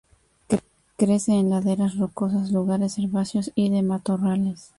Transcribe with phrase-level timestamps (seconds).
[0.97, 4.69] Crece en laderas rocosas, lugares herbáceos y de matorrales.